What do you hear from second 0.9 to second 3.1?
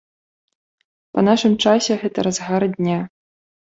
Па нашым часе гэта разгар дня.